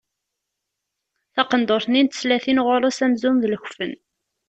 [1.33, 3.93] Taqendurt-nni n teslatin ɣur-s amzun d lekfen.